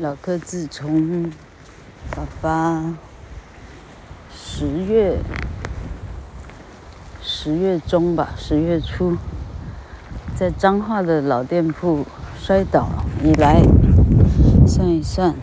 [0.00, 1.28] 老克自从
[2.14, 2.94] 爸爸
[4.32, 5.18] 十月
[7.20, 9.16] 十月中吧，十月初
[10.36, 12.06] 在彰化的老店铺
[12.38, 12.88] 摔倒
[13.24, 13.60] 以来，
[14.64, 15.34] 算一算，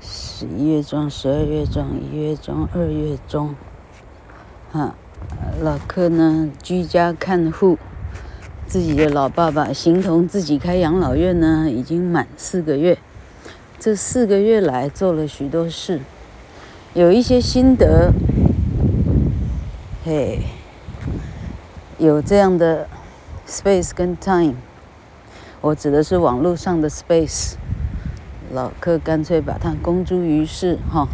[0.00, 3.56] 十一月中、十二月中、一月中、二月中，
[4.70, 4.94] 啊，
[5.60, 7.76] 老克呢居家看护
[8.68, 12.96] 自己的老爸爸，形同自己开养老院呢，已经满四个月。
[13.84, 16.00] 这四个月来做了许多事，
[16.94, 18.14] 有一些心得，
[20.02, 20.38] 嘿，
[21.98, 22.88] 有这样的
[23.46, 24.54] space 跟 time，
[25.60, 27.56] 我指的是网络上的 space。
[28.54, 31.06] 老克干脆把它公诸于世，哈，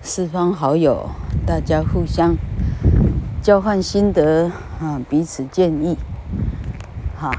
[0.00, 1.10] 四方好友，
[1.44, 2.36] 大家互相
[3.42, 4.50] 交换心得
[4.80, 5.98] 啊，彼此建议，
[7.18, 7.30] 哈，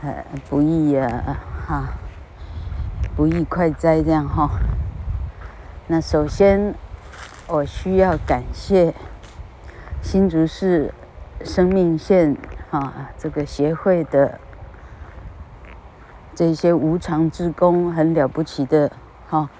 [0.00, 1.94] 呃，不易呀，哈。
[3.14, 4.50] 不易快哉，这样哈。
[5.86, 6.74] 那首先，
[7.46, 8.94] 我需要感谢
[10.00, 10.94] 新竹市
[11.44, 12.36] 生命线
[12.70, 14.38] 啊这个协会的
[16.34, 18.90] 这些无偿职工，很了不起的
[19.28, 19.50] 哈，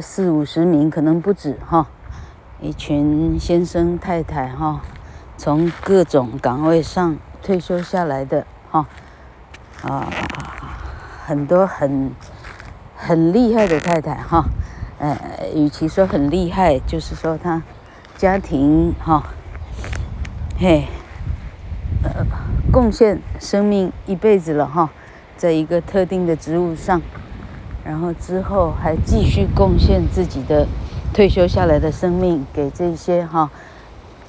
[0.00, 1.88] 四五十名可能不止哈，
[2.60, 4.80] 一群先生太太哈，
[5.36, 8.86] 从各种岗位上退休下来的哈
[9.82, 10.06] 啊。
[11.28, 12.10] 很多很
[12.96, 14.46] 很厉害的太太哈，
[14.98, 15.14] 呃，
[15.54, 17.62] 与其说很厉害，就是说她
[18.16, 19.22] 家庭哈，
[20.58, 20.88] 嘿，
[22.02, 22.24] 呃，
[22.72, 24.88] 贡献生命一辈子了哈，
[25.36, 27.02] 在一个特定的职务上，
[27.84, 30.66] 然后之后还继续贡献自己的
[31.12, 33.50] 退休下来的生命给这些哈，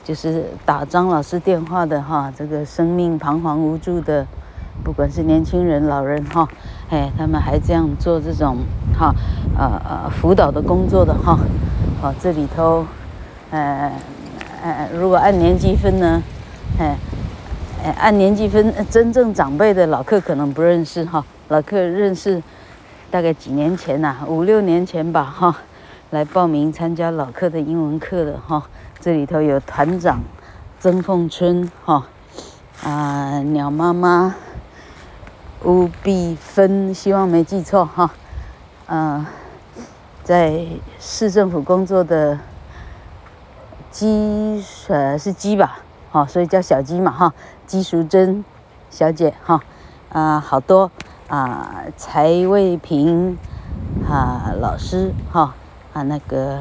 [0.03, 4.27] 就是打张老师电话的哈，这个生命彷徨无助的。
[4.83, 6.47] 不管是年轻人、老人哈，
[6.89, 8.57] 哎，他们还这样做这种
[8.97, 9.13] 哈，
[9.57, 11.37] 呃呃辅导的工作的哈，
[12.01, 12.85] 好，这里头，
[13.51, 13.91] 呃
[14.63, 16.21] 呃，如果按年纪分呢，
[16.79, 16.95] 哎，
[17.83, 22.41] 哎，按年纪分，真正长辈的老客可能不认识哈，老客认识，
[23.11, 25.55] 大概几年前呐，五六年前吧哈，
[26.09, 28.63] 来报名参加老客的英文课的哈，
[28.99, 30.21] 这里头有团长
[30.79, 32.05] 曾凤春哈，
[32.83, 34.35] 啊，鸟妈妈。
[35.61, 38.11] 吴碧芬，希望没记错哈，
[38.87, 39.25] 嗯、
[40.23, 40.65] 在
[41.01, 42.39] 市政府工作的
[43.91, 45.79] 鸡呃是鸡吧，
[46.11, 47.33] 好，所以叫小鸡嘛哈，
[47.67, 48.45] 姬淑珍
[48.89, 49.61] 小姐哈，
[50.13, 50.89] 啊、好多
[51.27, 53.37] 啊、呃，蔡卫平
[54.09, 55.53] 啊老师哈
[55.91, 56.59] 啊那个，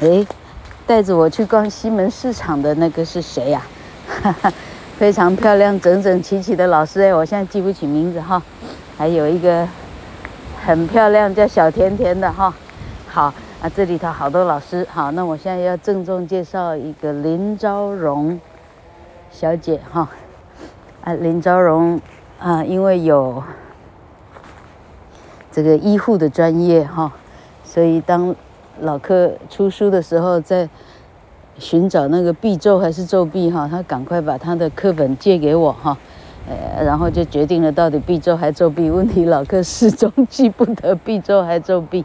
[0.00, 0.26] 诶，
[0.88, 3.62] 带着我去逛西门市场的那个是谁呀、
[4.08, 4.52] 哈哈。
[4.96, 8.40] 非常漂亮、整整齐齐的老师哎，我现在记不起名字哈。
[8.96, 9.66] 还有一个
[10.64, 12.54] 很漂亮叫小甜甜的哈。
[13.08, 14.86] 好啊，这里头好多老师。
[14.88, 18.40] 好，那我现在要郑重介绍一个林昭荣
[19.32, 20.08] 小姐哈。
[21.02, 22.00] 啊，林昭荣
[22.38, 23.42] 啊，因为有
[25.50, 27.12] 这个医护的专业哈，
[27.64, 28.32] 所以当
[28.80, 30.68] 老克出书的时候在。
[31.58, 35.96] 寻找那个必咒还是咒币哈，他赶快把他的课本借给我哈，
[36.48, 38.90] 呃，然后就决定了到底必咒还咒币。
[38.90, 42.04] 问题老克始终记不得必咒还咒币，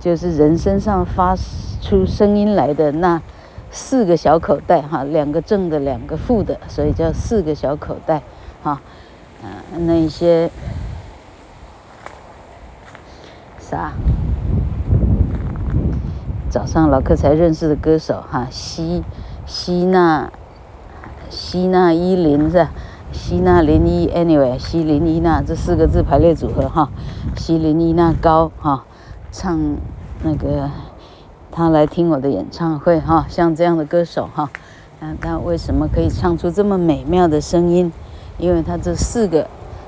[0.00, 1.36] 就是人身上发
[1.80, 3.22] 出声音来的那
[3.70, 8.22] 四个小口袋哈，两个正的，两个负的，所以叫四个小口袋
[8.62, 8.80] 哈，
[9.44, 10.50] 嗯，那些
[13.60, 13.92] 啥？
[16.50, 19.04] 早上老克才认识的歌手哈，希
[19.46, 20.30] 希娜
[21.28, 22.70] 希娜依林是吧？
[23.12, 26.90] 希娜林依，anyway，希林依娜这四个字排列组合哈，
[27.36, 28.84] 希林依娜高哈，
[29.30, 29.58] 唱
[30.22, 30.70] 那个
[31.50, 34.50] 他来听我的演唱会哈，像这样的歌手哈，
[35.00, 37.92] 嗯，他为什么可以唱出这么美妙的声音？
[38.38, 39.46] 因为他这四个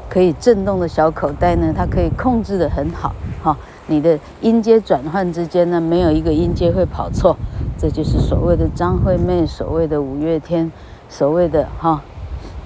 [0.08, 3.56] 可以震动的小口袋呢，它可以控制的很好哈。
[3.90, 7.36] 你的音阶转换之间呢，没有一个音阶会跑错，
[7.76, 10.70] 这就是所谓的张惠妹，所谓的五月天，
[11.08, 12.00] 所谓的哈，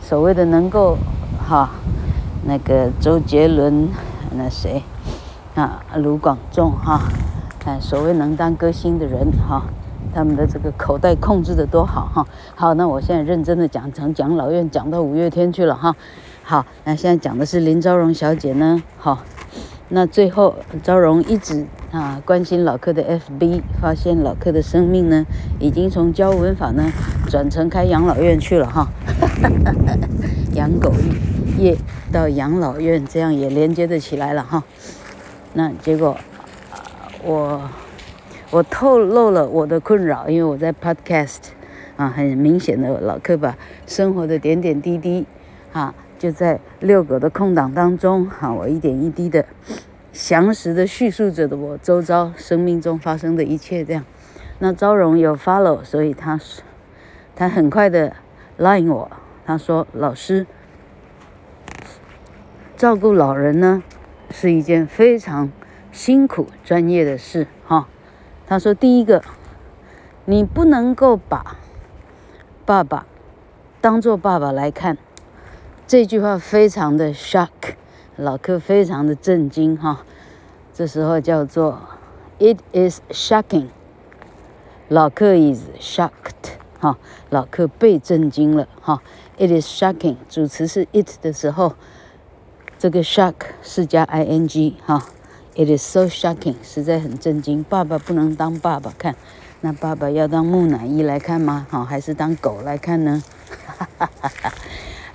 [0.03, 0.99] 所谓的能够
[1.49, 1.71] 哈，
[2.45, 3.89] 那个周杰伦，
[4.37, 4.83] 那谁
[5.55, 7.01] 啊，卢广仲哈，
[7.65, 9.63] 哎，所谓能当歌星的人哈，
[10.15, 12.27] 他们的这个口袋控制得多好哈。
[12.55, 15.97] 好，那我现在认真的讲，从讲老院讲到五月天去了哈。
[16.43, 19.21] 好，那现在讲的是林昭荣小姐呢，好。
[19.91, 25.27] 那最后，昭荣一直啊关心老柯的 FB，发现老柯的生命呢，
[25.61, 26.91] 已经从教文法呢
[27.29, 28.89] 转成开养老院去了哈，
[30.55, 30.93] 养狗
[31.59, 31.77] 业
[32.11, 34.65] 到养老院，这样也连接的起来了哈。
[35.53, 36.17] 那结果，
[37.23, 37.71] 我
[38.51, 41.39] 我透露了我的困扰，因为我在 Podcast
[41.97, 43.57] 啊，很明显的老柯把
[43.87, 45.27] 生活的点点滴滴
[45.73, 49.45] 啊，就在遛狗的空档当中哈，我一点一滴的
[50.13, 54.05] 详实的叙述着的我周遭生命中发生的一切这样。
[54.59, 56.63] 那昭荣有 follow，所以他是
[57.35, 58.15] 他很快的
[58.59, 59.11] line 我，
[59.45, 60.47] 他说老师。
[62.77, 63.83] 照顾老人呢，
[64.31, 65.51] 是一件非常
[65.93, 67.89] 辛苦、专业的事，哈。
[68.47, 69.23] 他说：“第一个，
[70.25, 71.57] 你不能够把
[72.67, 73.07] 爸爸
[73.81, 74.99] 当做爸爸来看。”
[75.87, 77.51] 这句话非常的 shock，
[78.17, 80.03] 老柯非常的震惊，哈。
[80.73, 81.79] 这时候叫做
[82.39, 83.67] “It is shocking”，
[84.89, 86.97] 老柯 is shocked，哈。
[87.29, 89.03] 老柯被震惊了，哈。
[89.37, 91.75] “It is shocking”，主词是 it 的时候。
[92.79, 95.07] 这个 shock 是加 ing 哈
[95.55, 97.63] ，it is so shocking，实在很震惊。
[97.65, 99.17] 爸爸不能当爸爸看，
[99.61, 101.67] 那爸爸要当木乃伊来看吗？
[101.71, 103.23] 哈，还是当狗来看呢？
[103.67, 104.53] 哈哈哈哈，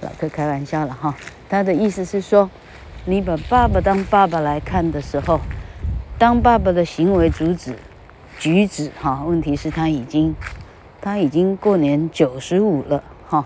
[0.02, 1.16] 老哥开玩笑了哈，
[1.50, 2.50] 他的意思是说，
[3.06, 5.40] 你把爸爸当爸爸来看的时候，
[6.18, 7.76] 当爸爸的行为举止
[8.38, 10.36] 举止哈，问题是他已经
[11.02, 13.46] 他已经过年九十五了哈。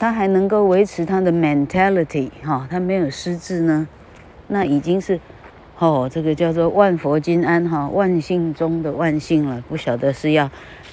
[0.00, 3.88] 他还能够维持他的 mentality 哈，他没有失智呢，
[4.46, 5.18] 那已经是
[5.76, 9.60] 哦，这个叫做万佛金安哈，万幸中的万幸了。
[9.68, 10.48] 不晓得是要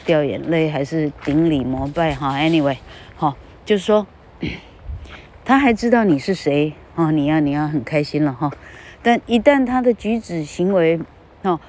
[0.06, 2.36] 掉眼泪还是顶礼膜拜哈。
[2.38, 2.78] Anyway，
[3.16, 4.08] 哈，就是说
[5.46, 8.52] 他还知道你是谁哦，你要你要很开心了哈。
[9.02, 11.00] 但一旦他的举止行为
[11.44, 11.60] 哦，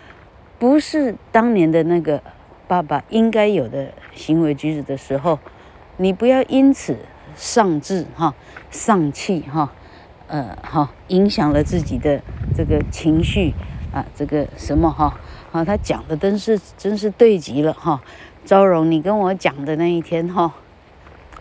[0.59, 2.23] 不是当年的那个
[2.67, 5.39] 爸爸应该有的行为举止的时候，
[5.97, 6.99] 你不要因此。
[7.39, 8.35] 丧志哈，
[8.71, 9.71] 丧气哈，
[10.27, 12.23] 呃哈，影响了自己的
[12.57, 13.53] 这个情绪
[13.93, 15.21] 啊，这个什么哈，
[15.53, 18.01] 啊，他讲的真是真是对极了哈。
[18.47, 20.55] 昭荣，你跟我讲的那一天哈，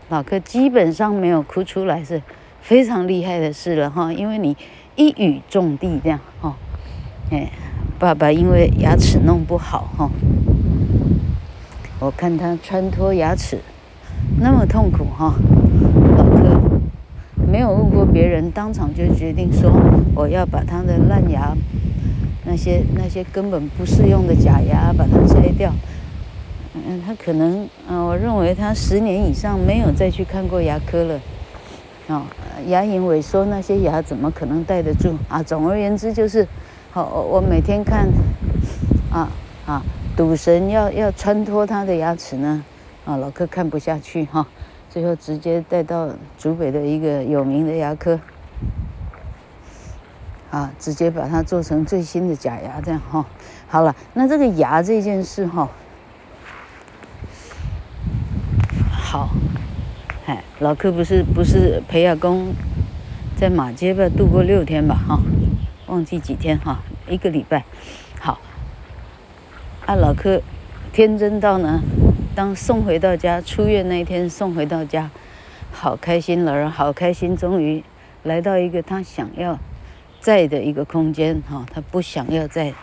[0.10, 2.22] 老哥基本上没有哭出来，是
[2.62, 4.56] 非常厉害的事了哈，因为你
[4.96, 6.56] 一语中的这样哈，
[7.32, 7.50] 哎，
[7.98, 10.12] 爸爸因为牙齿弄不好哈，
[12.00, 13.58] 我看他穿脱牙齿
[14.40, 15.34] 那么痛苦哈。
[16.16, 16.62] 老哥
[17.52, 19.72] 没有问过别人，当场就决定说
[20.14, 21.56] 我要把他的烂牙，
[22.46, 25.35] 那些那些根本不适用的假牙把它。
[27.06, 31.22] 他可能，啊，我认为他十年以上没有再去看过牙科了。
[32.08, 32.24] 哦，
[32.66, 35.44] 牙龈萎缩，那些牙怎么可能戴得住啊？
[35.44, 36.48] 总而言之就是，
[36.92, 38.08] 好，我每天看，
[39.12, 39.30] 啊
[39.68, 39.84] 啊，
[40.18, 42.64] 赌神要要穿脱他的牙齿呢，
[43.06, 44.48] 啊，老柯看不下去哈。
[44.90, 46.10] 最后直接带到
[46.40, 48.20] 竹北的一个有名的牙科，
[50.50, 53.24] 啊，直接把它做成最新的假牙，这样哈。
[53.68, 55.68] 好了，那这个牙这件事哈，
[59.16, 59.30] 好，
[60.26, 62.54] 哎，老柯不是不是陪阿公
[63.38, 65.18] 在马街吧度过六天吧哈，
[65.88, 67.64] 忘记几天哈，一个礼拜。
[68.20, 68.42] 好，
[69.86, 70.42] 啊，老柯
[70.92, 71.80] 天真到呢。
[72.36, 75.10] 当送回到家，出院那一天送回到家，
[75.72, 77.82] 好开心，老人好开心，终于
[78.24, 79.58] 来到一个他想要
[80.20, 82.74] 在的一个空间哈，他不想要在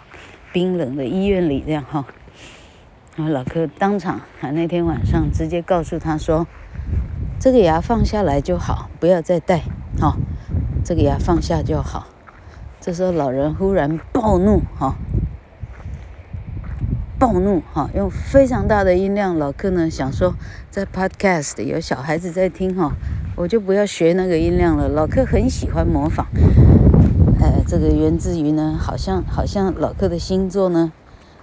[0.51, 2.07] 冰冷的医院里这样哈。
[3.17, 6.47] 然后老柯当场啊，那天晚上直接告诉他说
[7.39, 9.63] ：“这个牙放下来就好，不要再戴，
[10.01, 10.17] 哈，
[10.83, 12.07] 这个牙放下就好。”
[12.81, 14.97] 这时候老人忽然暴怒哈。
[17.19, 19.39] 暴怒哈，用非常大的音量。
[19.39, 20.35] 老柯呢想说，
[20.71, 22.95] 在 Podcast 有小孩子在听哈，
[23.37, 24.89] 我就不要学那个音量了。
[24.89, 26.27] 老柯很喜欢模仿，
[27.41, 30.91] 哎，这个源自于呢，好像好像老柯的星座呢，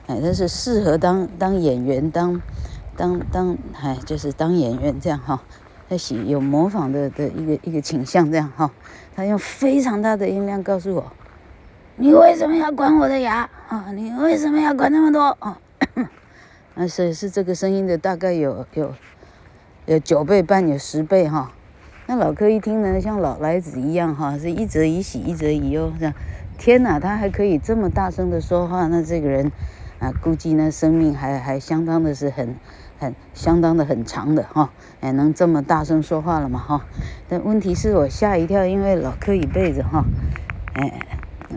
[0.10, 2.42] 哎，他是适合当当演员，当
[2.98, 5.40] 当当，哎，就是当演员这样哈。
[5.88, 8.72] 他喜有模仿的的一个一个倾向这样哈。
[9.16, 11.12] 他用非常大的音量告诉我，
[11.98, 13.92] 你为什么要管我的牙啊？
[13.94, 15.60] 你为什么要管那么多啊？
[16.74, 18.96] 那是是这个声音的大概有有
[19.86, 21.52] 有九倍半，有十倍哈。
[22.08, 26.16] 那老柯一听呢，像老来子一样哈，是一则以喜，一则以忧这样。
[26.58, 29.52] 天哪，他还可以这么大声的说话，那这个人
[30.00, 32.56] 啊，估计呢生命还还相当的是很
[32.98, 34.72] 很相当的很长的哈。
[35.02, 36.86] 哎，能这么大声说话了嘛哈？
[37.28, 40.06] 但问题是我吓一跳，因为老柯一辈子哈，
[40.74, 41.00] 哎，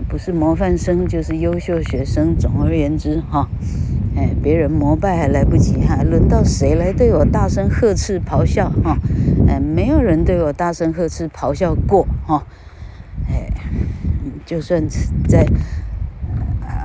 [0.08, 3.48] 不是模范生就是优秀学生，总而言之哈。
[4.16, 8.98] 哎，哎，别人膜拜还来不及哈，轮到谁来对我大声呵斥咆哮哈？
[9.48, 12.44] 哎，没有人对我大声呵斥咆哮过哈。
[13.28, 13.48] 哎，
[14.46, 14.86] 就算
[15.28, 15.46] 在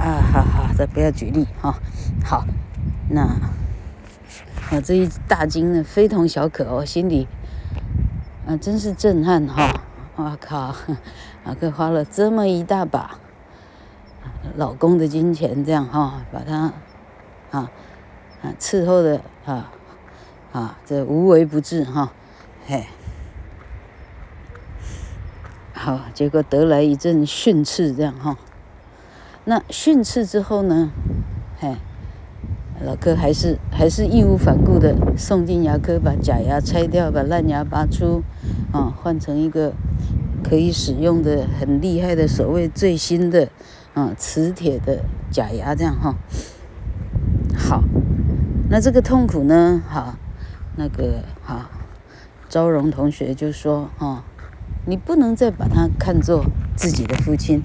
[0.08, 1.78] 啊，好好，再不要举例哈。
[2.24, 2.46] 好，
[3.10, 3.28] 那
[4.72, 7.28] 我这一大惊呢，非同小可，哦心里
[8.48, 9.82] 啊，真是震撼哈！
[10.16, 10.58] 我靠，
[11.44, 13.20] 啊，可花了这么一大把
[14.56, 16.72] 老公的金钱，这样哈，把他。
[17.52, 17.70] 啊，
[18.42, 19.70] 啊，伺候的啊，
[20.54, 22.14] 啊，这无微不至哈，
[22.66, 22.86] 嘿，
[25.74, 28.38] 好，结果得来一阵训斥，这样哈。
[29.50, 30.92] 那训斥之后呢，
[31.58, 31.78] 嘿，
[32.84, 38.24] 老哥还是还是义无反顾的送进牙科，把假牙拆掉，把烂牙拔出，
[38.74, 39.72] 啊，换成一个
[40.44, 43.48] 可以使用的很厉害的所谓最新的
[43.94, 46.16] 啊磁铁的假牙，这样哈。
[47.56, 47.82] 好，
[48.70, 49.82] 那这个痛苦呢？
[49.88, 50.18] 哈，
[50.76, 51.70] 那个好，
[52.50, 54.26] 昭荣同学就说：“啊，
[54.88, 57.62] 你不能再把他看作自己的父亲，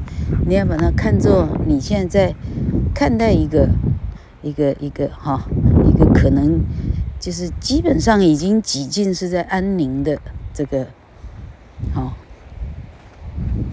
[0.46, 2.34] 你要把他看作你现在
[2.92, 3.68] 看待一个
[4.42, 5.44] 一个一个哈
[5.86, 6.60] 一个可能
[7.20, 10.18] 就是基本上已经几近是在安宁的
[10.52, 10.88] 这个
[11.94, 12.14] 好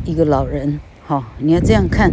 [0.06, 2.12] 一个老人，好，你要这样看，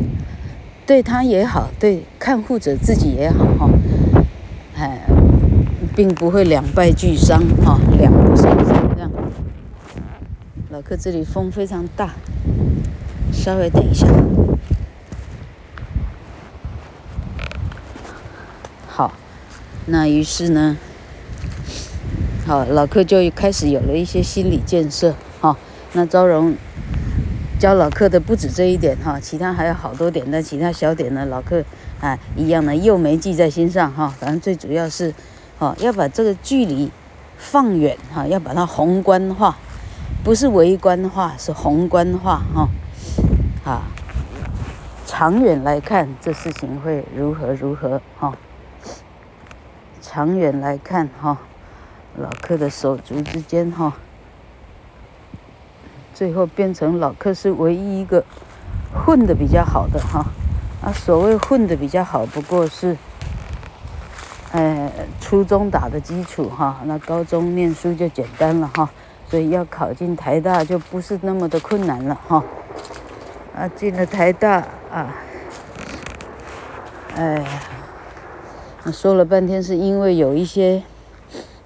[0.86, 3.70] 对他也好，对看护者自己也好，哈。”
[4.78, 5.02] 哎，
[5.94, 8.55] 并不会两败俱伤哈，两不伤。
[10.86, 12.14] 老克这里风非常大，
[13.32, 14.06] 稍微等一下。
[18.86, 19.12] 好，
[19.86, 20.76] 那于是呢，
[22.46, 25.58] 好，老克就开始有了一些心理建设哈。
[25.94, 26.54] 那昭荣
[27.58, 31.64] 教老克的不止这一点哈，其他还有好多点，但其他小点呢，老克。
[32.00, 35.12] 啊，一样的又没记在心上哈，反正最主要是，
[35.58, 36.92] 哦，要把这个距离
[37.38, 39.56] 放远哈，要把它宏观化，
[40.26, 42.68] 不是微观化，是宏观化哈，
[43.64, 43.82] 啊，
[45.06, 48.32] 长远来看这事情会如何如何哈，
[50.02, 51.38] 长远来看哈，
[52.16, 53.92] 老克的手足之间哈，
[56.12, 58.24] 最后变成老克是唯一一个
[58.92, 60.26] 混得比较好的哈。
[60.82, 62.96] 啊，所谓混得比较好，不过是，
[64.50, 64.90] 呃，
[65.20, 68.90] 初中打的基础哈，那高中念书就简单了哈，
[69.30, 72.42] 所以要考进台大就不是那么的困难了哈。
[73.54, 75.14] 啊，进了台大啊，
[77.14, 80.82] 哎呀，说了半天是因为有一些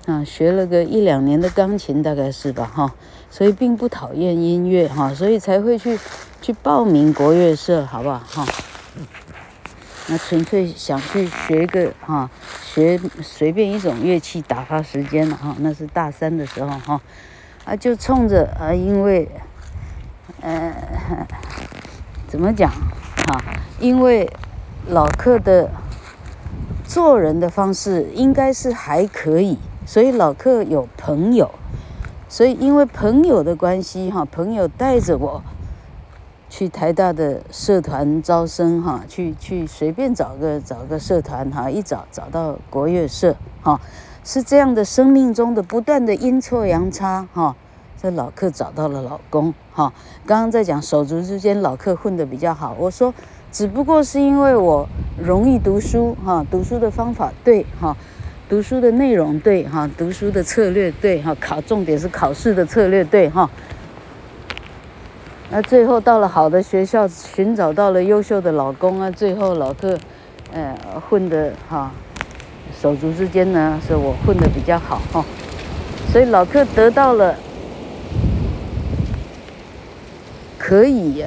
[0.06, 2.94] 啊，学了个一两年的钢琴大概是吧哈，
[3.28, 5.98] 所以并不讨厌音乐哈，所以才会去
[6.40, 8.46] 去报名国乐社，好不好哈？
[10.06, 12.30] 那纯粹想去学个哈，
[12.64, 15.54] 学随便一种乐器打发时间了哈。
[15.58, 17.00] 那是大三的时候哈，
[17.70, 19.28] 啊就冲着啊，因为，
[20.40, 20.74] 呃，
[22.26, 23.40] 怎么讲哈？
[23.78, 24.28] 因为
[24.88, 25.70] 老客的
[26.84, 31.48] 做人的方式应该是还可以，所以老客有朋友，
[32.28, 35.40] 所以因为朋友的关系哈，朋友带着我。
[36.48, 43.80] 去台大的社团招生哈，去去随便找个找个社团哈，一找找到国乐社哈，
[44.32, 47.56] 是这样的生命中的不断的阴错阳差哈，
[48.00, 49.92] 这老客找到了老公哈。
[50.24, 53.12] 刚刚在讲手足之间老客混得比较好，我说
[53.50, 54.88] 只不过是因为我
[55.20, 57.96] 容易读书哈，读书的方法对哈，
[58.48, 63.50] 读书的内容对哈，读书的策略对哈，考重点是考试的策略对哈。
[65.50, 69.10] 那最后到了好的学校，寻找到了优秀的老公啊。
[69.10, 69.98] 最后老客，
[70.52, 71.90] 呃，混的哈，
[72.80, 75.24] 手足之间呢，是我混的比较好哈，
[76.10, 77.34] 所以老克得到了
[80.56, 81.22] 可以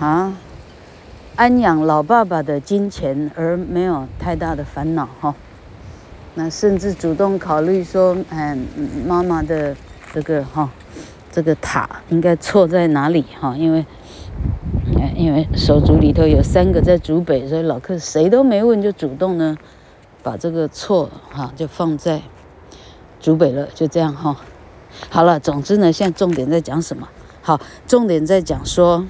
[0.00, 0.32] 啊
[1.34, 5.34] 安养老爸爸的金钱，而没有太大的烦恼哈。
[6.34, 8.66] 那甚至主动考虑说，嗯，
[9.06, 9.76] 妈妈的
[10.14, 10.70] 这个哈。
[11.32, 13.54] 这个塔应该错在哪里哈？
[13.58, 13.84] 因为，
[15.14, 19.54] 因为手足里头有三个在竹北，所以老克谁都没问就主动呢，
[20.26, 22.20] 把这个错哈就放在
[23.20, 24.36] 竹北了，就这样哈。
[25.08, 27.06] 好了，总之呢，现在重点在讲什么？
[27.42, 29.06] 好，重点在讲说，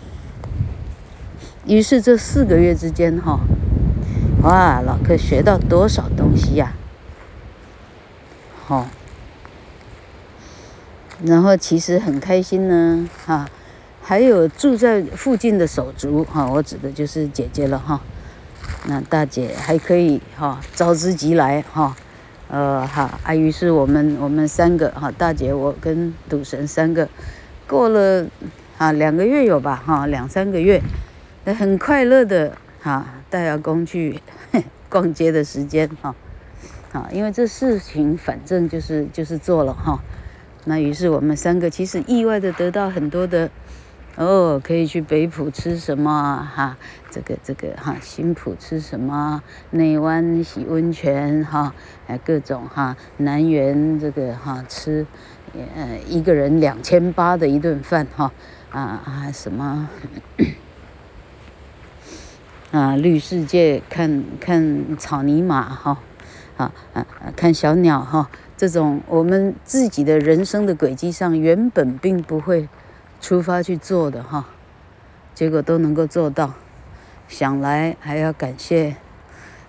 [1.65, 3.41] 于是这四个月之间哈，
[4.43, 6.75] 哇，老哥学到多少东西呀？
[8.67, 8.87] 好。
[11.25, 13.49] 然后其实很开心呢，哈，
[14.03, 18.03] 还有住在附近的手足哈，我指的就是姐姐了哈，
[18.89, 21.97] 那大姐还可以哈，招之即来哈，
[22.49, 27.09] 呃哈啊，于是我们我们三个哈，大姐我跟赌神三个，
[27.67, 28.27] 过了
[28.79, 30.81] 啊两个月有吧哈，两三个月，
[31.45, 34.23] 很快乐的哈带阿公去
[34.89, 36.15] 逛街的时间哈，
[36.93, 40.01] 啊，因为这事情反正就是就是做了哈，
[40.65, 43.51] 那于是我们三个其实意外的得到很多的。
[44.17, 46.79] 哦，可以去北埔吃什么哈？
[47.11, 49.43] 这个这个哈，新埔吃什么？
[49.71, 51.75] 内湾洗温泉哈，
[52.07, 55.07] 哎，各种哈，南园这个哈吃，
[55.53, 58.33] 呃，一个人两千八的一顿饭哈，
[58.71, 59.87] 啊啊什么？
[62.73, 66.01] 啊，绿世界看看草泥马哈，
[66.57, 67.07] 啊啊
[67.37, 72.67] 看小鸟哈，这种我们自己的人生的轨迹上原本并不会。
[73.27, 74.47] 出发去做的哈，
[75.35, 76.55] 结果都能够做到，
[77.27, 78.95] 想来还要感谢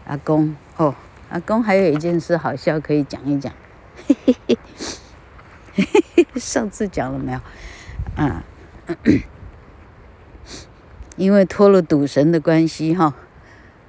[0.06, 0.94] 阿公哦。
[1.32, 3.52] 阿公还有一件事好笑可以讲一讲，
[4.06, 4.58] 嘿嘿
[5.74, 7.40] 嘿，上次讲了没有？
[8.16, 8.44] 啊，
[11.18, 13.16] 因为托了赌神的关系哈，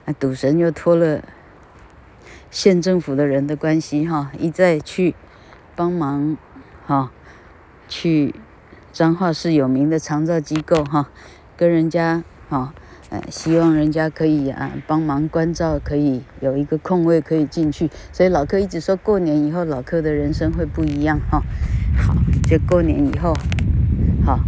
[0.07, 1.23] 啊，赌神又托了
[2.51, 5.15] 县政府的人的关系哈，一再去
[5.77, 6.39] 帮忙
[6.87, 7.13] 哈，
[7.87, 8.35] 去。
[8.93, 11.09] 彰化市有名的长照机构哈，
[11.57, 12.73] 跟人家哈，
[13.11, 17.89] 呃，希望人家可以啊帮忙关照，可以有一个空位可以进去。
[18.13, 21.43] 所以老柯一直说过年以后老柯的人生会不一样哈。
[21.97, 22.15] 好，
[22.49, 23.37] 就过年以后，
[24.25, 24.41] 好，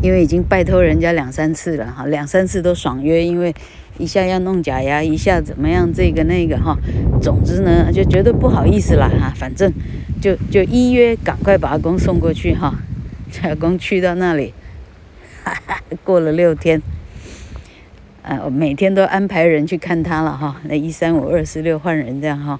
[0.00, 3.54] 因为已经拜托人家两三次了哈，两三次都爽约，因为
[3.96, 6.76] 一下要弄假牙，一下怎么样这个那个哈，
[7.20, 9.72] 总之呢就觉得不好意思了哈，反正。
[10.20, 12.74] 就就依约赶快把阿公送过去哈，
[13.42, 14.52] 阿公去到那里，
[15.44, 16.82] 哈哈，过了六天，
[18.22, 22.58] 啊，我每天都安排人去看他了哈，那一三五二四六换人这样哈，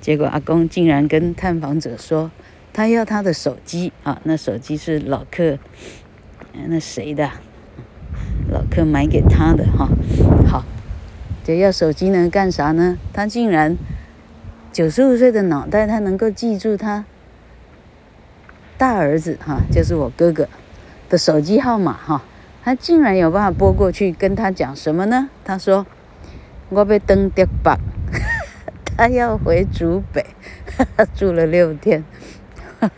[0.00, 2.30] 结果阿公竟然跟探访者说，
[2.72, 5.58] 他要他的手机啊，那手机是老客，
[6.66, 7.30] 那谁的？
[8.50, 9.88] 老客买给他的哈，
[10.46, 10.64] 好，
[11.42, 12.98] 这要手机能干啥呢？
[13.12, 13.78] 他竟然。
[14.72, 17.04] 九十五岁的脑袋，他能够记住他
[18.78, 20.48] 大儿子哈，就是我哥哥
[21.10, 22.22] 的手机号码哈，
[22.64, 25.28] 他竟然有办法拨过去跟他讲什么呢？
[25.44, 25.86] 他说
[26.70, 27.76] ：“我要登台北，
[28.96, 30.24] 他要回竹北，
[31.14, 32.02] 住了六天。”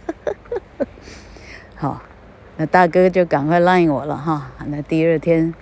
[1.74, 2.02] 好，
[2.56, 4.52] 那大哥就赶快 line 我了哈。
[4.68, 5.52] 那第二天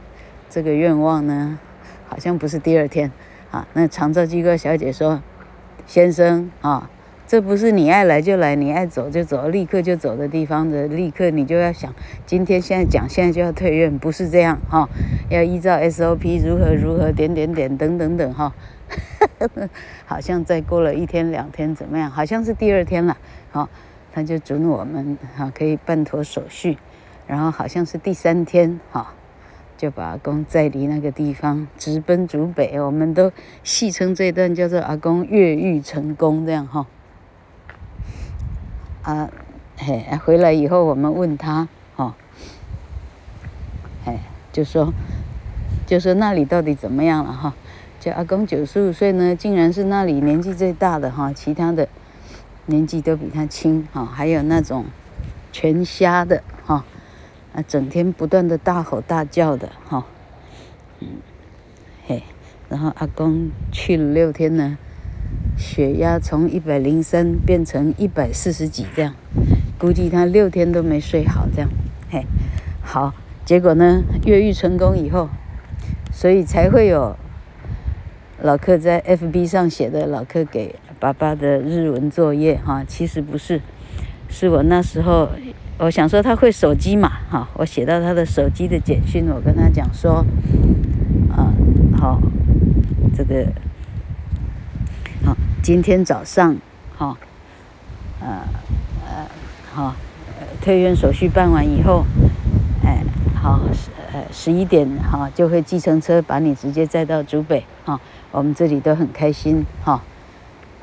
[0.51, 1.59] 这个愿望呢，
[2.07, 3.11] 好像不是第二天
[3.51, 3.67] 啊。
[3.73, 5.23] 那长照机构小姐说。
[5.87, 6.89] 先生啊，
[7.27, 14.89] 这不是你爱来就来，你爱走就走，立刻就走的地方的，立刻你就要想，今天现在讲，现在就要退院，不是这样哈，
[15.29, 18.55] 要依照 SOP 如何如何点点点等等等哈，
[20.07, 22.11] 好像再过了一天两天怎么样？
[22.11, 23.17] 好像是第二天了，
[23.51, 23.69] 好，
[24.13, 26.79] 他就准我们哈可以办妥手续，
[27.27, 29.15] 然后好像是第三天哈。
[29.83, 32.81] 就把阿公载离那个地方，直奔竹北。
[32.81, 33.33] 我们都
[33.65, 36.87] 戏称这段叫做“阿公越狱成功”这样哈。
[39.03, 39.29] 啊，
[39.77, 41.67] 嘿，回来以后我们问他，
[41.97, 42.15] 哈，
[44.05, 44.21] 哎，
[44.53, 44.93] 就说，
[45.85, 47.53] 就说那里到底怎么样了哈？
[47.99, 51.89] 就阿公九十五岁呢，竟然是那里年纪最大的哈，其他的
[52.67, 54.85] 年纪都比他轻哈，还有那种
[55.51, 56.45] 全瞎的。
[57.55, 60.07] 啊，整天不断的大吼大叫的，哈，
[61.01, 61.09] 嗯，
[62.07, 62.23] 嘿，
[62.71, 64.79] 然后阿公去了六天呢，
[65.59, 69.15] 血压从一百零三变成一百四十几这样，
[69.79, 71.69] 估计他六天都没睡好这样，
[72.11, 72.25] 嘿，
[72.81, 73.13] 好，
[73.45, 75.29] 结果呢，越狱成功以后，
[76.11, 77.15] 所以才会有
[78.41, 83.61] 老客在 FB 上写的老客给爸爸的日文作业哈，其实不是，
[84.31, 85.29] 是我那时候。
[85.79, 90.25] 我想说他会手机嘛，哈，我写到他的手机的简讯，我跟他讲说，
[91.35, 91.51] 啊，
[91.99, 92.21] 好，
[93.17, 93.47] 这个，
[95.25, 96.57] 好，今天早上，
[96.97, 97.17] 哈，
[98.21, 98.29] 呃，
[99.09, 99.27] 呃，
[99.75, 99.95] 好，
[100.61, 102.05] 退院手续办完以后，
[102.85, 103.03] 哎，
[103.35, 103.59] 好，
[104.13, 110.01] 呃，十一点，哈，就会计程车把你直接载到竹北，哈，我们这里都很开心，哈，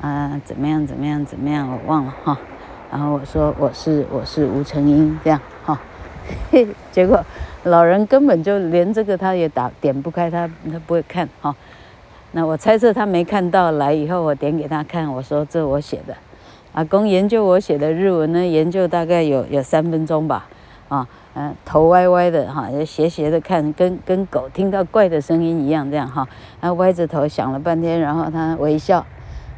[0.02, 2.38] 啊，怎么样，怎么样，怎么样，我忘了，哈。
[2.90, 5.80] 然后我说我是我是吴成英这样哈，
[6.50, 7.24] 嘿， 结果
[7.64, 11.54] 老人根本就连这个他也打点不开，他他不会看哈。
[12.32, 16.14] 那我猜测他没看到，来以后我点给他看，我说这我写的，
[16.72, 20.46] 阿公研究我写的日文呢，研究大概有有三分钟吧，
[20.88, 26.26] 啊，嗯，头歪歪的哈，斜斜的看，跟跟狗听到怪的声音一样，这样哈，
[26.60, 29.04] 他歪着头想了半天，然后他微笑，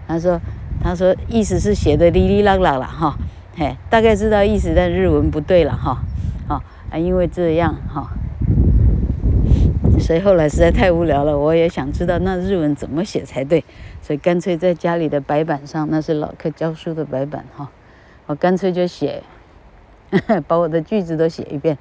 [0.08, 0.40] 他说
[0.82, 3.16] 他说意思是写的哩哩啦啦了哈，
[3.56, 6.02] 嘿，大概知道意思，但日文不对了哈，
[6.48, 8.10] 啊，因为这样哈。
[10.00, 13.64] 所以后来实在太无聊了，我也想知道那日文怎么写才对，
[14.00, 17.70] 所以干脆在家里的白板上，那是老课教书的白板哈，
[18.26, 19.22] 我干脆就写，
[20.48, 21.78] 把我的句子都写一遍，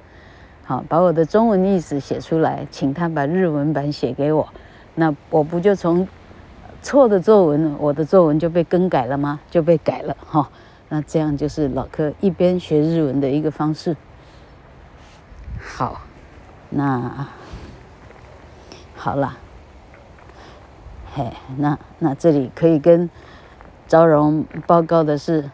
[0.64, 4.48] 好，把我的中文意思写出来，请他把日文版写给我，
[4.94, 6.06] 那我不就从
[6.82, 9.40] 错的作文，我的作文就被更改了吗？
[9.50, 10.50] 就被改了哈，
[10.88, 13.96] 那这样就是老柯一边学日文的一个方式。
[15.60, 16.02] 好，
[16.70, 17.28] 那。
[18.94, 19.36] 好了，
[21.12, 23.10] 嘿，那那这里可以跟
[23.88, 25.50] 昭荣报告的是，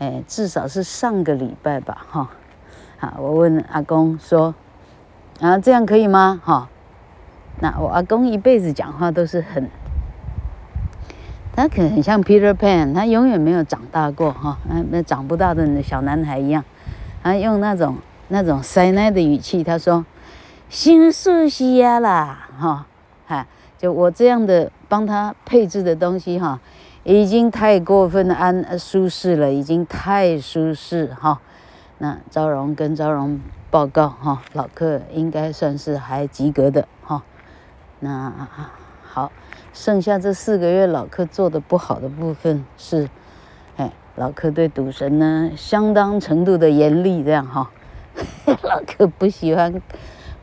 [0.00, 2.30] 哎，至少是上个礼拜吧，哈，
[2.98, 4.56] 好，我问阿公说，
[5.38, 6.40] 啊，这样可以吗？
[6.42, 6.68] 哈，
[7.60, 9.70] 那我阿公一辈子讲话都是很，
[11.54, 14.58] 他可能很像 Peter Pan，他永远没有长大过，哈，
[14.90, 16.64] 那长不大的小男孩一样，
[17.22, 17.96] 他用那种
[18.28, 20.04] 那种塞奶的语气，他说。
[20.70, 22.86] 新舒适呀啦，哈，
[23.28, 23.46] 哈，
[23.78, 26.58] 就我这样的帮他配置的东西哈，
[27.04, 31.38] 已经太过分安舒适了，已经太舒适哈。
[31.98, 33.38] 那昭荣跟昭荣
[33.70, 37.22] 报告哈，老客应该算是还及格的哈。
[38.00, 38.32] 那
[39.04, 39.30] 好，
[39.74, 43.10] 剩下这四个月老客做的不好的部分是，
[43.76, 47.70] 哎，老客对赌神呢相当程度的严厉，这样哈，
[48.62, 49.82] 老客不喜欢。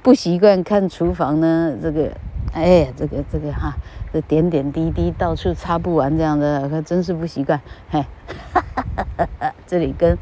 [0.03, 2.11] 不习惯看厨房呢，这个，
[2.53, 3.77] 哎，这个这个哈，
[4.11, 7.61] 这点点滴滴到处擦不完这样的，可真是不习惯。
[7.89, 8.03] 嘿，
[8.51, 8.83] 哈哈
[9.15, 10.17] 哈哈这里跟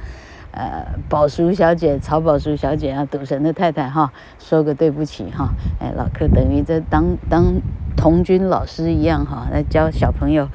[0.59, 5.53] 呃宝叔小姐、曹宝叔小姐啊，赌神的太太哈，说个对不起哈。
[5.79, 7.61] 哎，老柯等于在当当
[7.95, 10.49] 童军老师一样哈，来教小朋友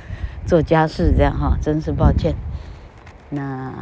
[0.44, 2.34] 做家事这样哈，真是抱歉。
[3.30, 3.72] 那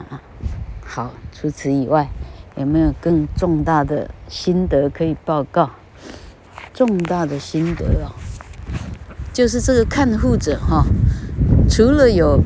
[0.86, 2.08] 好，除此以外。
[2.54, 5.70] 有没有更重大的心得可以报告？
[6.74, 8.12] 重大的心得哦，
[9.32, 10.84] 就是这个看护者哈，
[11.66, 12.38] 除了有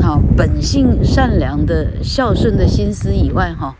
[0.00, 3.76] 好本性善良的孝顺的心思以外哈，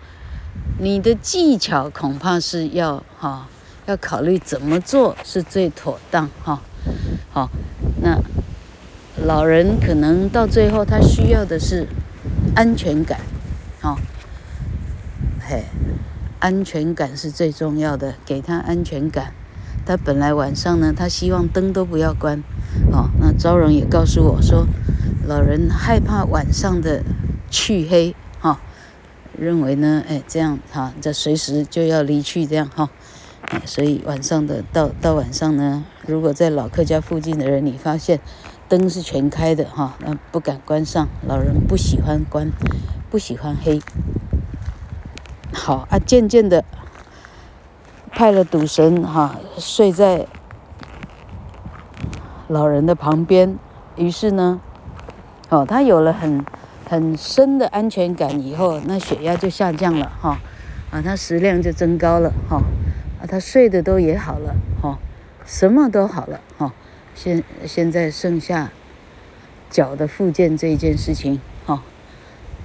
[0.78, 3.48] 你的技巧恐怕是要哈
[3.86, 6.60] 要考虑怎么做是最妥当哈。
[7.30, 7.50] 好，
[8.00, 8.18] 那
[9.24, 11.86] 老人可能到最后他需要的是
[12.54, 13.20] 安全感，
[13.80, 13.98] 好。
[15.44, 15.64] 嘿，
[16.38, 19.32] 安全感是最重要的，给他安全感。
[19.84, 22.42] 他本来晚上呢，他希望灯都不要关。
[22.90, 24.66] 哦，那昭荣也告诉我说，
[25.26, 27.02] 老人害怕晚上的
[27.50, 28.60] 黢黑，哈、
[29.38, 32.88] 认为呢，哎，这样哈，这随时就要离去，这样哈，
[33.48, 38.20] 哎，所以晚上的到到晚上呢，如果在老客家附近的人，你发现
[38.68, 41.08] 灯是全开的，哈，那不敢关上。
[41.26, 42.50] 老人不喜欢关，
[43.10, 43.80] 不喜欢黑。
[45.52, 46.64] 好啊，渐渐的
[48.14, 50.26] 派了赌神哈睡在
[52.48, 53.58] 老人的旁边，
[53.96, 54.60] 于是呢，
[55.48, 56.44] 哦，他有了很
[56.88, 60.38] 很深的安全感以后，那血压就下降了哈，
[60.90, 62.62] 啊，他食量就增高了哈，
[63.20, 64.98] 啊，他睡的都也好了哈，
[65.44, 66.72] 什么都好了哈，
[67.14, 68.70] 现现在剩下
[69.70, 71.40] 脚的复健这一件事情。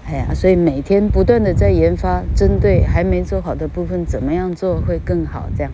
[0.07, 5.49] 哎呀，所以每天不断的在研发，针对还没做好的部分，怎么样做会更好？
[5.57, 5.73] 这样，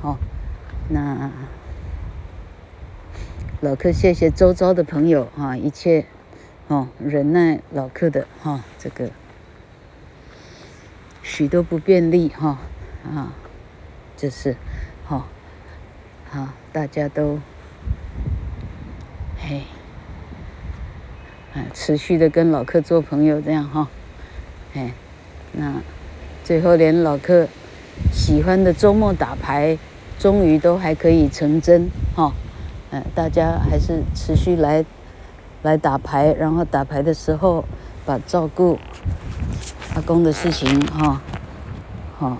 [0.00, 0.16] 哦，
[0.88, 1.30] 那
[3.60, 6.06] 老客谢谢周遭的朋友、啊，一切
[6.68, 9.10] 哦忍耐老客的哈、这个
[11.22, 12.58] 许多不便利哈
[13.04, 13.34] 啊，
[14.16, 14.56] 就是
[15.04, 15.26] 好，
[16.30, 17.38] 好、啊，大家都
[21.72, 23.88] 持续的跟老客做朋友，这样哈，
[24.74, 24.92] 哎，
[25.52, 25.74] 那
[26.44, 27.46] 最后连老客
[28.12, 29.78] 喜欢的周末打牌，
[30.18, 32.32] 终于都还可以成真哈，
[32.90, 34.84] 嗯，大家还是持续来
[35.62, 37.64] 来打牌，然后打牌的时候
[38.04, 38.78] 把照顾
[39.94, 41.20] 阿公的事情哈，
[42.18, 42.38] 哈，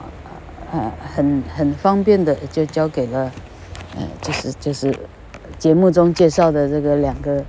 [0.72, 3.31] 呃，很很方便的就交给了，
[3.96, 4.94] 呃，就是就是
[5.59, 7.44] 节目中介绍的这个两个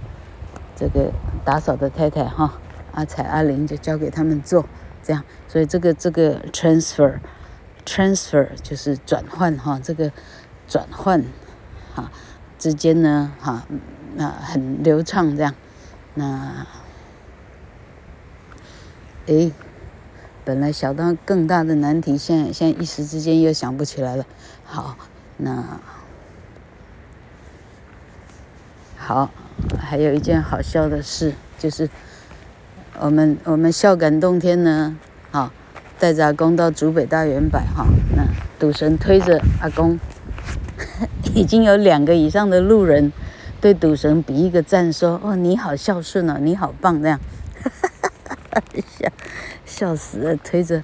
[0.76, 1.12] 这个。
[1.44, 2.54] 打扫的太太哈，
[2.94, 4.66] 阿彩阿玲就交给他们做，
[5.02, 7.20] 这样，所以这个这个 transfer
[7.86, 10.12] transfer 就是转换哈，这个
[10.68, 11.24] 转换
[11.96, 12.12] 哈
[12.58, 13.66] 之间呢哈，
[14.16, 15.56] 那很流畅这样，
[16.14, 16.66] 那
[19.26, 19.52] 诶，
[20.44, 24.26] 本来想到更大的难题，现在现在一时之间又想不起来了。
[24.64, 24.98] 好，
[25.38, 25.80] 那
[28.98, 29.30] 好，
[29.78, 31.90] 还有一件好笑的事，就是
[33.00, 34.98] 我们我们孝感冬天呢，
[35.32, 35.52] 好，
[36.00, 38.24] 带着阿公到竹北大远百哈，那
[38.60, 40.00] 赌神推着阿公，
[41.34, 43.12] 已经有两个以上的路人
[43.62, 47.20] 对赌神比一个赞，说：“哦，你好孝顺哦，你好棒！”这样，
[48.88, 49.10] 笑
[49.66, 50.36] 笑死了。
[50.38, 50.84] 推着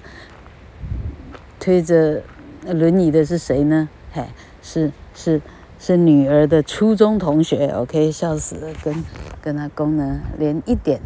[1.58, 2.22] 推着
[2.66, 3.88] 轮椅的是谁呢？
[4.12, 4.24] 嘿，
[4.62, 5.40] 是是
[5.78, 7.68] 是女儿的初中同学。
[7.68, 9.04] OK，笑死了，跟
[9.40, 11.00] 跟阿公呢连一点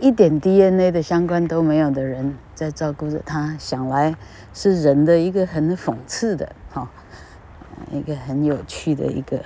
[0.00, 4.14] 一点 DNA 的相关都没有的人在照顾着他，想来
[4.52, 6.90] 是人的一个很讽刺的哈。
[7.92, 9.44] 一个很有趣的一个，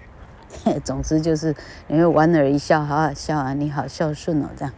[0.82, 1.54] 总之就是
[1.88, 3.52] 因为莞尔一笑，好好笑啊！
[3.54, 4.72] 你好孝顺哦，这样，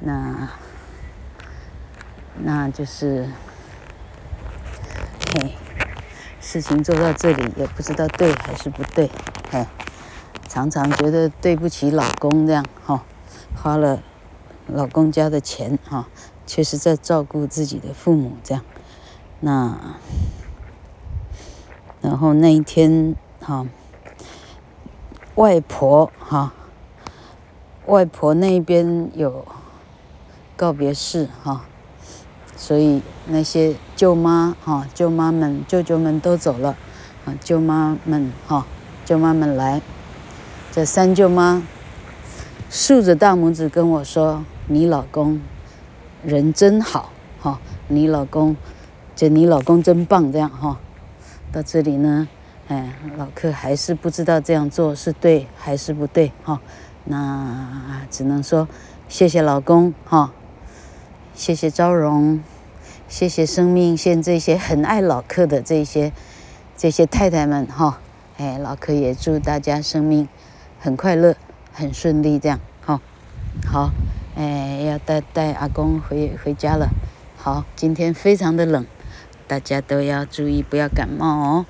[0.00, 0.48] 那
[2.42, 3.28] 那就是，
[5.34, 5.54] 嘿，
[6.44, 9.10] 事情做到这里也不知道对还是不对，
[9.50, 9.66] 嘿，
[10.46, 13.02] 常常觉得对不起老公这样哈，
[13.56, 14.02] 花了
[14.66, 16.06] 老公家的钱哈，
[16.46, 18.62] 确实在照顾自己的父母这样，
[19.40, 19.78] 那。
[22.02, 23.66] 然后那一天，哈，
[25.36, 26.52] 外婆哈，
[27.86, 29.46] 外婆那边有
[30.54, 31.64] 告别式哈，
[32.56, 36.76] 所以那些舅妈哈、舅妈们、舅舅们都走了，
[37.24, 38.66] 啊，舅妈们哈、
[39.04, 39.82] 舅妈们来，
[40.72, 41.62] 这三舅妈
[42.70, 45.40] 竖着大拇指跟我说：“你老公
[46.22, 48.56] 人真好，哈，你老公，
[49.14, 50.78] 就你老公真棒，这样哈。”
[51.52, 52.26] 到这里呢，
[52.66, 56.60] 哎，老客还是不知道这样做是对还是不对哈。
[57.04, 58.66] 那只能说
[59.08, 60.32] 谢谢老公哈，
[61.34, 62.40] 谢谢昭荣，
[63.08, 66.12] 谢谢生命线这些很爱老客的这些
[66.76, 67.98] 这些太太们哈。
[68.36, 70.28] 哎，老客也祝大家生命
[70.78, 71.34] 很快乐，
[71.72, 73.00] 很顺利这样哈。
[73.66, 73.90] 好，
[74.36, 76.90] 哎，要带带阿公回回家了。
[77.36, 78.86] 好，今天非常的冷。
[79.48, 81.66] 大家都要注意，不要感冒哦。